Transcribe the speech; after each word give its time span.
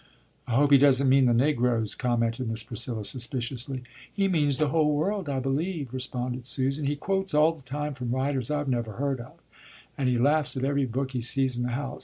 "I 0.47 0.55
hope 0.55 0.71
he 0.71 0.79
doesn't 0.79 1.07
mean 1.07 1.27
the 1.27 1.31
negroes," 1.35 1.93
commented 1.93 2.49
Miss 2.49 2.63
Priscilla 2.63 3.05
suspiciously. 3.05 3.83
"He 4.11 4.27
means 4.27 4.57
the 4.57 4.69
whole 4.69 4.95
world, 4.95 5.29
I 5.29 5.39
believe," 5.39 5.93
responded 5.93 6.47
Susan. 6.47 6.87
"He 6.87 6.95
quotes 6.95 7.35
all 7.35 7.51
the 7.51 7.61
time 7.61 7.93
from 7.93 8.09
writers 8.09 8.49
I've 8.49 8.67
never 8.67 8.93
heard 8.93 9.19
of, 9.19 9.33
and 9.99 10.09
he 10.09 10.17
laughs 10.17 10.57
at 10.57 10.65
every 10.65 10.87
book 10.87 11.11
he 11.11 11.21
sees 11.21 11.55
in 11.55 11.61
the 11.61 11.69
house. 11.77 11.99